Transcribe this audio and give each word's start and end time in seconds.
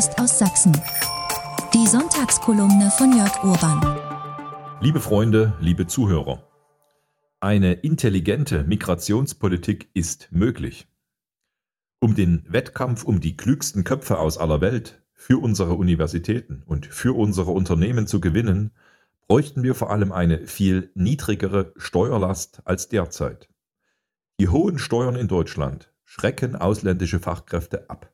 Post 0.00 0.18
aus 0.18 0.38
Sachsen. 0.38 0.72
Die 1.74 1.86
Sonntagskolumne 1.86 2.90
von 2.90 3.14
Jörg 3.14 3.44
Urban. 3.44 3.98
Liebe 4.80 4.98
Freunde, 4.98 5.52
liebe 5.60 5.86
Zuhörer. 5.86 6.42
Eine 7.38 7.74
intelligente 7.74 8.64
Migrationspolitik 8.64 9.90
ist 9.92 10.28
möglich. 10.30 10.88
Um 11.98 12.14
den 12.14 12.46
Wettkampf 12.48 13.04
um 13.04 13.20
die 13.20 13.36
klügsten 13.36 13.84
Köpfe 13.84 14.18
aus 14.18 14.38
aller 14.38 14.62
Welt 14.62 15.02
für 15.12 15.36
unsere 15.36 15.74
Universitäten 15.74 16.62
und 16.64 16.86
für 16.86 17.14
unsere 17.14 17.50
Unternehmen 17.50 18.06
zu 18.06 18.22
gewinnen, 18.22 18.70
bräuchten 19.28 19.62
wir 19.62 19.74
vor 19.74 19.90
allem 19.90 20.12
eine 20.12 20.46
viel 20.46 20.90
niedrigere 20.94 21.74
Steuerlast 21.76 22.62
als 22.64 22.88
derzeit. 22.88 23.50
Die 24.40 24.48
hohen 24.48 24.78
Steuern 24.78 25.16
in 25.16 25.28
Deutschland 25.28 25.92
schrecken 26.06 26.56
ausländische 26.56 27.20
Fachkräfte 27.20 27.90
ab. 27.90 28.09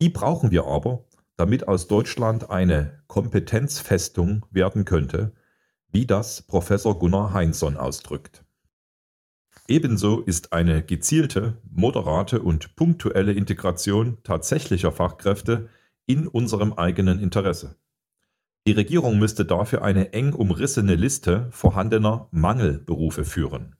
Die 0.00 0.08
brauchen 0.08 0.50
wir 0.50 0.66
aber, 0.66 1.04
damit 1.36 1.66
aus 1.66 1.88
Deutschland 1.88 2.50
eine 2.50 3.02
Kompetenzfestung 3.06 4.46
werden 4.50 4.84
könnte, 4.84 5.32
wie 5.90 6.06
das 6.06 6.42
Professor 6.42 6.98
Gunnar 6.98 7.32
Heinzson 7.32 7.76
ausdrückt. 7.76 8.44
Ebenso 9.66 10.20
ist 10.20 10.52
eine 10.52 10.82
gezielte, 10.82 11.58
moderate 11.70 12.40
und 12.40 12.74
punktuelle 12.74 13.32
Integration 13.32 14.18
tatsächlicher 14.22 14.92
Fachkräfte 14.92 15.68
in 16.06 16.26
unserem 16.26 16.72
eigenen 16.72 17.18
Interesse. 17.18 17.76
Die 18.66 18.72
Regierung 18.72 19.18
müsste 19.18 19.44
dafür 19.44 19.82
eine 19.82 20.12
eng 20.12 20.32
umrissene 20.32 20.94
Liste 20.94 21.48
vorhandener 21.50 22.28
Mangelberufe 22.30 23.24
führen. 23.24 23.76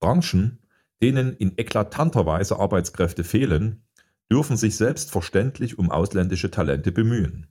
Branchen, 0.00 0.58
denen 1.02 1.34
in 1.34 1.56
eklatanter 1.56 2.26
Weise 2.26 2.58
Arbeitskräfte 2.58 3.24
fehlen, 3.24 3.84
dürfen 4.30 4.56
sich 4.56 4.76
selbstverständlich 4.76 5.78
um 5.78 5.90
ausländische 5.90 6.50
Talente 6.50 6.92
bemühen. 6.92 7.46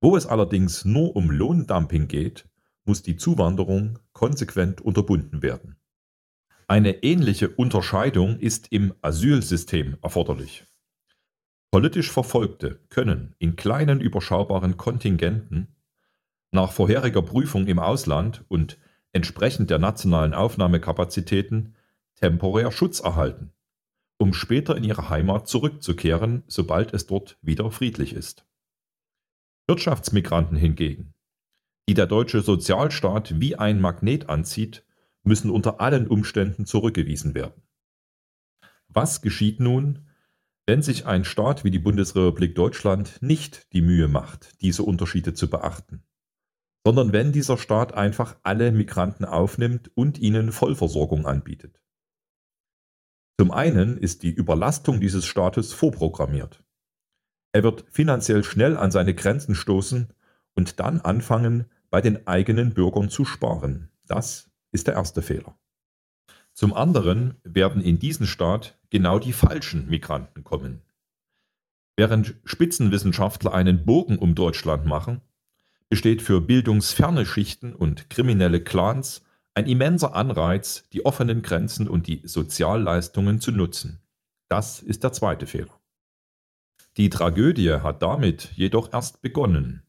Wo 0.00 0.16
es 0.16 0.26
allerdings 0.26 0.84
nur 0.84 1.16
um 1.16 1.30
Lohndumping 1.30 2.08
geht, 2.08 2.48
muss 2.84 3.02
die 3.02 3.16
Zuwanderung 3.16 3.98
konsequent 4.12 4.80
unterbunden 4.80 5.42
werden. 5.42 5.76
Eine 6.66 7.02
ähnliche 7.02 7.48
Unterscheidung 7.48 8.38
ist 8.38 8.72
im 8.72 8.94
Asylsystem 9.02 9.96
erforderlich. 10.02 10.66
Politisch 11.70 12.10
Verfolgte 12.10 12.80
können 12.88 13.34
in 13.38 13.56
kleinen 13.56 14.00
überschaubaren 14.00 14.76
Kontingenten 14.76 15.76
nach 16.50 16.72
vorheriger 16.72 17.22
Prüfung 17.22 17.66
im 17.66 17.78
Ausland 17.78 18.44
und 18.48 18.78
entsprechend 19.12 19.70
der 19.70 19.78
nationalen 19.78 20.32
Aufnahmekapazitäten 20.32 21.74
temporär 22.14 22.72
Schutz 22.72 23.00
erhalten, 23.00 23.52
um 24.18 24.34
später 24.34 24.76
in 24.76 24.84
ihre 24.84 25.08
Heimat 25.08 25.48
zurückzukehren, 25.48 26.42
sobald 26.48 26.92
es 26.92 27.06
dort 27.06 27.38
wieder 27.40 27.70
friedlich 27.70 28.12
ist. 28.12 28.44
Wirtschaftsmigranten 29.68 30.56
hingegen, 30.56 31.14
die 31.88 31.94
der 31.94 32.06
deutsche 32.06 32.42
Sozialstaat 32.42 33.40
wie 33.40 33.56
ein 33.56 33.80
Magnet 33.80 34.28
anzieht, 34.28 34.84
müssen 35.22 35.50
unter 35.50 35.80
allen 35.80 36.08
Umständen 36.08 36.66
zurückgewiesen 36.66 37.34
werden. 37.34 37.62
Was 38.88 39.22
geschieht 39.22 39.60
nun, 39.60 40.08
wenn 40.66 40.82
sich 40.82 41.06
ein 41.06 41.24
Staat 41.24 41.64
wie 41.64 41.70
die 41.70 41.78
Bundesrepublik 41.78 42.54
Deutschland 42.54 43.22
nicht 43.22 43.72
die 43.72 43.80
Mühe 43.80 44.08
macht, 44.08 44.60
diese 44.60 44.82
Unterschiede 44.82 45.32
zu 45.32 45.48
beachten, 45.48 46.02
sondern 46.84 47.12
wenn 47.12 47.32
dieser 47.32 47.56
Staat 47.56 47.94
einfach 47.94 48.36
alle 48.42 48.72
Migranten 48.72 49.24
aufnimmt 49.24 49.90
und 49.94 50.18
ihnen 50.18 50.52
Vollversorgung 50.52 51.26
anbietet? 51.26 51.80
Zum 53.40 53.52
einen 53.52 53.96
ist 53.96 54.24
die 54.24 54.32
Überlastung 54.32 55.00
dieses 55.00 55.24
Staates 55.24 55.72
vorprogrammiert. 55.72 56.64
Er 57.52 57.62
wird 57.62 57.84
finanziell 57.88 58.42
schnell 58.42 58.76
an 58.76 58.90
seine 58.90 59.14
Grenzen 59.14 59.54
stoßen 59.54 60.08
und 60.54 60.80
dann 60.80 61.00
anfangen, 61.00 61.66
bei 61.88 62.00
den 62.00 62.26
eigenen 62.26 62.74
Bürgern 62.74 63.08
zu 63.08 63.24
sparen. 63.24 63.90
Das 64.06 64.50
ist 64.72 64.88
der 64.88 64.94
erste 64.94 65.22
Fehler. 65.22 65.56
Zum 66.52 66.74
anderen 66.74 67.36
werden 67.44 67.80
in 67.80 68.00
diesen 68.00 68.26
Staat 68.26 68.76
genau 68.90 69.20
die 69.20 69.32
falschen 69.32 69.88
Migranten 69.88 70.42
kommen. 70.42 70.82
Während 71.96 72.34
Spitzenwissenschaftler 72.44 73.54
einen 73.54 73.84
Bogen 73.84 74.18
um 74.18 74.34
Deutschland 74.34 74.84
machen, 74.84 75.20
besteht 75.88 76.22
für 76.22 76.40
bildungsferne 76.40 77.24
Schichten 77.24 77.72
und 77.74 78.10
kriminelle 78.10 78.62
Clans 78.62 79.22
ein 79.58 79.66
immenser 79.66 80.14
Anreiz, 80.14 80.84
die 80.92 81.04
offenen 81.04 81.42
Grenzen 81.42 81.88
und 81.88 82.06
die 82.06 82.22
Sozialleistungen 82.22 83.40
zu 83.40 83.50
nutzen. 83.50 84.00
Das 84.48 84.78
ist 84.78 85.02
der 85.02 85.12
zweite 85.12 85.48
Fehler. 85.48 85.80
Die 86.96 87.10
Tragödie 87.10 87.72
hat 87.82 88.00
damit 88.00 88.52
jedoch 88.54 88.92
erst 88.92 89.20
begonnen. 89.20 89.82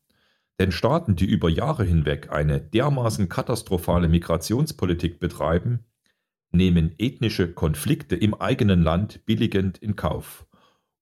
Denn 0.58 0.72
Staaten, 0.72 1.16
die 1.16 1.28
über 1.28 1.50
Jahre 1.52 1.84
hinweg 1.84 2.31
eine 2.31 2.59
dermaßen 2.59 3.29
katastrophale 3.29 4.09
Migrationspolitik 4.09 5.19
betreiben, 5.19 5.85
nehmen 6.52 6.96
ethnische 6.97 7.53
Konflikte 7.53 8.16
im 8.16 8.34
eigenen 8.34 8.81
Land 8.81 9.24
billigend 9.28 9.78
in 9.78 9.96
Kauf 9.96 10.47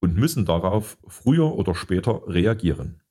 und 0.02 0.18
müssen 0.18 0.44
darauf 0.44 0.98
früher 1.08 1.56
oder 1.56 1.74
später 1.74 2.22
reagieren. 2.28 3.02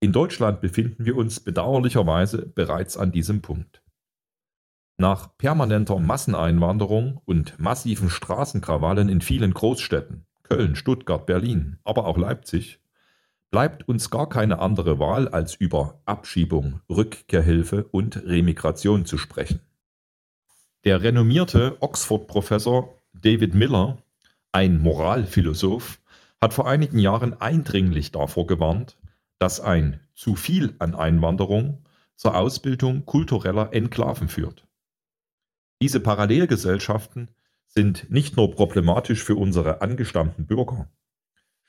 In 0.00 0.10
Deutschland 0.10 0.60
befinden 0.60 1.04
wir 1.04 1.16
uns 1.16 1.38
bedauerlicherweise 1.38 2.46
bereits 2.46 2.96
an 2.96 3.12
diesem 3.12 3.40
Punkt. 3.40 3.83
Nach 4.96 5.36
permanenter 5.36 5.98
Masseneinwanderung 5.98 7.20
und 7.24 7.58
massiven 7.58 8.10
Straßenkrawallen 8.10 9.08
in 9.08 9.20
vielen 9.20 9.52
Großstädten 9.52 10.24
Köln, 10.44 10.76
Stuttgart, 10.76 11.26
Berlin, 11.26 11.78
aber 11.84 12.06
auch 12.06 12.16
Leipzig 12.16 12.78
bleibt 13.50 13.88
uns 13.88 14.10
gar 14.10 14.28
keine 14.28 14.58
andere 14.58 14.98
Wahl, 14.98 15.28
als 15.28 15.54
über 15.54 16.00
Abschiebung, 16.06 16.80
Rückkehrhilfe 16.88 17.84
und 17.84 18.24
Remigration 18.24 19.06
zu 19.06 19.16
sprechen. 19.16 19.60
Der 20.84 21.02
renommierte 21.02 21.76
Oxford-Professor 21.80 22.94
David 23.12 23.54
Miller, 23.54 23.98
ein 24.52 24.80
Moralphilosoph, 24.80 26.00
hat 26.40 26.52
vor 26.52 26.68
einigen 26.68 26.98
Jahren 26.98 27.40
eindringlich 27.40 28.12
davor 28.12 28.46
gewarnt, 28.46 28.96
dass 29.38 29.60
ein 29.60 30.00
zu 30.14 30.36
viel 30.36 30.74
an 30.78 30.94
Einwanderung 30.94 31.84
zur 32.16 32.36
Ausbildung 32.36 33.06
kultureller 33.06 33.72
Enklaven 33.72 34.28
führt. 34.28 34.63
Diese 35.82 36.00
Parallelgesellschaften 36.00 37.30
sind 37.66 38.10
nicht 38.10 38.36
nur 38.36 38.50
problematisch 38.50 39.22
für 39.22 39.36
unsere 39.36 39.82
angestammten 39.82 40.46
Bürger, 40.46 40.88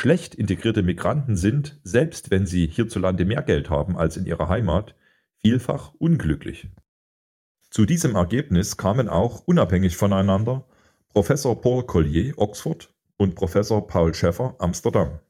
Schlecht 0.06 0.36
integrierte 0.36 0.84
Migranten 0.84 1.36
sind, 1.36 1.80
selbst 1.84 2.30
wenn 2.30 2.46
sie 2.46 2.68
hierzulande 2.68 3.26
mehr 3.26 3.42
Geld 3.42 3.72
haben 3.72 3.98
als 3.98 4.18
in 4.18 4.28
ihrer 4.28 4.50
Heimat, 4.50 4.94
vielfach 5.42 5.96
unglücklich. 5.98 6.70
Zu 7.72 7.88
diesem 7.88 8.16
Ergebnis 8.16 8.78
kamen 8.78 9.10
auch 9.10 9.40
unabhängig 9.48 9.98
voneinander 9.98 10.68
Professor 11.10 11.60
Paul 11.60 11.88
Collier 11.88 12.38
Oxford 12.38 12.94
und 13.18 13.34
Professor 13.34 13.88
Paul 13.88 14.14
Schäffer 14.14 14.56
Amsterdam. 14.60 15.22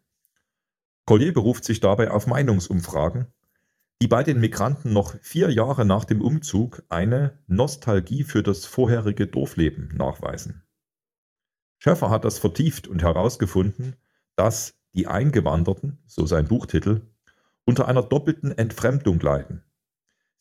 Collier 1.06 1.34
beruft 1.34 1.64
sich 1.64 1.80
dabei 1.80 2.12
auf 2.12 2.28
Meinungsumfragen, 2.28 3.28
die 4.06 4.10
bei 4.10 4.22
den 4.22 4.40
Migranten 4.40 4.94
noch 4.94 5.16
vier 5.24 5.50
Jahre 5.50 5.84
nach 5.84 6.06
dem 6.06 6.22
Umzug 6.22 6.84
eine 6.90 7.40
Nostalgie 7.48 8.24
für 8.24 8.44
das 8.44 8.68
vorherige 8.68 9.26
Dorfleben 9.26 9.96
nachweisen. 9.98 10.62
Schäffer 11.80 12.12
hat 12.12 12.24
das 12.24 12.38
vertieft 12.38 12.88
und 12.88 13.02
herausgefunden, 13.02 13.96
dass 14.36 14.76
die 14.94 15.08
Eingewanderten, 15.08 15.98
so 16.06 16.28
sein 16.28 16.48
Buchtitel, 16.48 17.02
unter 17.66 17.88
einer 17.88 18.04
doppelten 18.04 18.56
Entfremdung 18.56 19.20
leiden. 19.22 19.64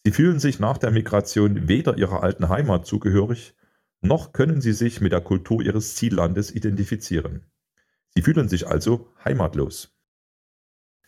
Sie 0.04 0.12
fühlen 0.12 0.40
sich 0.40 0.60
nach 0.60 0.76
der 0.76 0.90
Migration 0.90 1.66
weder 1.66 1.96
ihrer 1.96 2.22
alten 2.22 2.50
Heimat 2.50 2.84
zugehörig, 2.84 3.54
noch 4.02 4.34
können 4.34 4.60
sie 4.60 4.74
sich 4.74 5.00
mit 5.00 5.12
der 5.12 5.22
Kultur 5.22 5.62
ihres 5.62 5.96
Ziellandes 5.96 6.54
identifizieren. 6.54 7.46
Sie 8.10 8.20
fühlen 8.20 8.50
sich 8.50 8.68
also 8.68 9.08
heimatlos. 9.24 9.93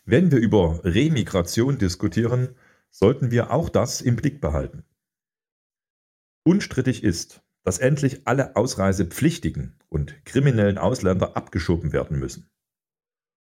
Wenn 0.09 0.31
wir 0.31 0.39
über 0.39 0.85
Remigration 0.85 1.79
diskutieren, 1.79 2.55
sollten 2.89 3.29
wir 3.29 3.51
auch 3.51 3.67
das 3.67 3.99
im 3.99 4.15
Blick 4.15 4.39
behalten. 4.39 4.85
Unstrittig 6.45 7.03
ist, 7.03 7.43
dass 7.63 7.79
endlich 7.79 8.25
alle 8.25 8.55
ausreisepflichtigen 8.55 9.77
und 9.89 10.23
kriminellen 10.23 10.77
Ausländer 10.77 11.35
abgeschoben 11.35 11.91
werden 11.91 12.19
müssen. 12.19 12.49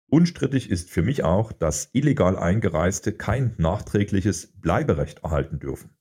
Unstrittig 0.08 0.70
ist 0.70 0.88
für 0.88 1.02
mich 1.02 1.24
auch, 1.24 1.52
dass 1.52 1.90
illegal 1.92 2.38
Eingereiste 2.38 3.12
kein 3.12 3.54
nachträgliches 3.58 4.58
Bleiberecht 4.58 5.24
erhalten 5.24 5.58
dürfen. 5.58 5.94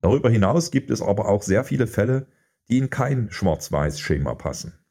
Darüber 0.00 0.28
hinaus 0.28 0.72
gibt 0.72 0.90
es 0.90 1.00
aber 1.00 1.28
auch 1.28 1.42
sehr 1.42 1.62
viele 1.62 1.86
Fälle, 1.86 2.26
die 2.68 2.78
in 2.78 2.90
kein 2.90 3.30
Schwarz-Weiß-Schema 3.30 4.34
passen. 4.34 4.83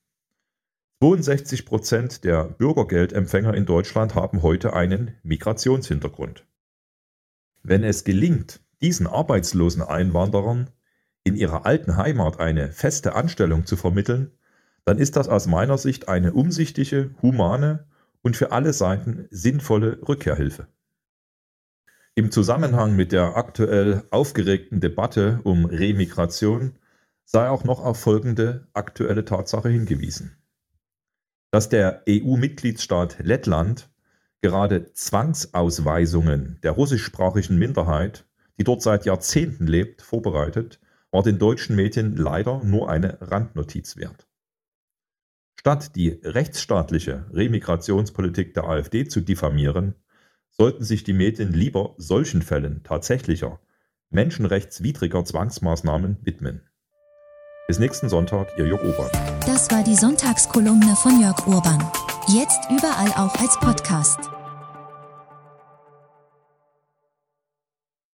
62 1.04 1.66
Prozent 1.66 2.24
der 2.24 2.46
Bürgergeldempfänger 2.46 3.54
in 3.56 3.66
Deutschland 3.66 4.16
haben 4.16 4.42
heute 4.42 4.72
einen 4.72 5.12
Migrationshintergrund. 5.24 6.46
Wenn 7.62 7.84
es 7.84 8.06
gelingt, 8.06 8.62
diesen 8.82 9.08
arbeitslosen 9.08 9.82
Einwanderern 9.82 10.70
in 11.26 11.36
ihrer 11.36 11.66
alten 11.66 11.98
Heimat 11.98 12.40
eine 12.40 12.72
feste 12.72 13.16
Anstellung 13.16 13.66
zu 13.66 13.76
vermitteln, 13.76 14.32
dann 14.86 14.98
ist 14.98 15.18
das 15.18 15.28
aus 15.28 15.46
meiner 15.46 15.78
Sicht 15.78 16.08
eine 16.08 16.32
umsichtige, 16.32 17.14
humane 17.22 17.86
und 18.22 18.38
für 18.38 18.54
alle 18.54 18.72
Seiten 18.72 19.28
sinnvolle 19.30 20.00
Rückkehrhilfe. 20.08 20.68
Im 22.16 22.32
Zusammenhang 22.32 22.96
mit 22.96 23.12
der 23.12 23.36
aktuell 23.36 24.04
aufgeregten 24.10 24.80
Debatte 24.80 25.42
um 25.44 25.66
Remigration 25.66 26.78
sei 27.26 27.50
auch 27.50 27.66
noch 27.66 27.82
auf 27.82 28.00
folgende 28.00 28.70
aktuelle 28.74 29.26
Tatsache 29.26 29.68
hingewiesen. 29.68 30.38
Dass 31.54 31.70
der 31.70 32.02
EU-Mitgliedsstaat 32.10 33.18
Lettland 33.20 33.88
gerade 34.42 34.92
Zwangsausweisungen 34.94 36.58
der 36.64 36.72
russischsprachigen 36.72 37.60
Minderheit, 37.60 38.26
die 38.58 38.64
dort 38.64 38.82
seit 38.82 39.06
Jahrzehnten 39.06 39.68
lebt, 39.68 40.02
vorbereitet, 40.02 40.80
war 41.12 41.22
den 41.22 41.38
deutschen 41.38 41.76
Medien 41.76 42.18
leider 42.18 42.64
nur 42.64 42.90
eine 42.90 43.20
Randnotiz 43.22 43.98
wert. 43.98 44.28
Statt 45.54 45.96
die 45.96 46.20
rechtsstaatliche 46.24 47.28
Remigrationspolitik 47.32 48.56
der 48.56 48.64
AfD 48.64 49.08
zu 49.08 49.22
diffamieren, 49.22 49.94
sollten 50.50 50.84
sich 50.84 51.04
die 51.04 51.14
Medien 51.14 51.54
lieber 51.54 51.94
solchen 52.00 52.42
Fällen 52.42 52.82
tatsächlicher, 52.82 53.60
menschenrechtswidriger 54.10 55.24
Zwangsmaßnahmen 55.24 56.18
widmen. 56.24 56.68
Bis 57.74 57.80
nächsten 57.80 58.08
Sonntag, 58.08 58.50
Ihr 58.56 58.68
Jörg 58.68 58.84
Urban. 58.84 59.10
Das 59.48 59.72
war 59.72 59.84
die 59.84 59.96
Sonntagskolumne 59.96 60.96
von 60.96 61.20
Jörg 61.20 61.48
Urban. 61.48 61.84
Jetzt 62.28 62.60
überall 62.70 63.10
auch 63.14 63.34
als 63.42 63.58
Podcast. 63.60 64.20